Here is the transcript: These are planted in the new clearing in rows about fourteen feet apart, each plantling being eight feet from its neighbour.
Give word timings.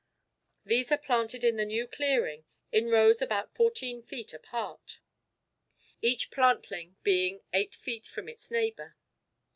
These 0.65 0.91
are 0.91 0.97
planted 0.97 1.43
in 1.43 1.57
the 1.57 1.63
new 1.63 1.85
clearing 1.87 2.45
in 2.71 2.89
rows 2.89 3.21
about 3.21 3.53
fourteen 3.53 4.01
feet 4.01 4.33
apart, 4.33 4.99
each 6.01 6.31
plantling 6.31 6.95
being 7.03 7.41
eight 7.53 7.75
feet 7.75 8.07
from 8.07 8.27
its 8.27 8.49
neighbour. 8.49 8.95